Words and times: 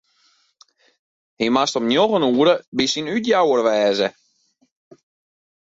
Hy 1.39 1.47
moast 1.55 1.77
om 1.79 1.85
njoggen 1.91 2.27
oere 2.29 2.55
by 2.75 2.85
syn 2.87 3.11
útjouwer 3.15 3.61
wêze. 3.67 4.07